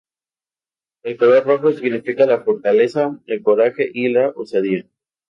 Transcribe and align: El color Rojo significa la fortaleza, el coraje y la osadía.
El 1.03 1.15
color 1.15 1.45
Rojo 1.45 1.73
significa 1.73 2.25
la 2.25 2.41
fortaleza, 2.41 3.19
el 3.27 3.43
coraje 3.43 3.87
y 3.93 4.09
la 4.09 4.29
osadía. 4.29 4.87